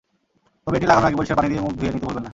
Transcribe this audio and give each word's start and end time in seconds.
তবে 0.63 0.75
এটি 0.77 0.87
লাগানোর 0.89 1.07
আগে 1.07 1.17
পরিষ্কার 1.19 1.37
পানি 1.39 1.47
দিয়ে 1.51 1.63
মুখ 1.65 1.73
ধুয়ে 1.79 1.93
নিতে 1.93 2.05
ভুলবেন 2.07 2.23
না। 2.25 2.29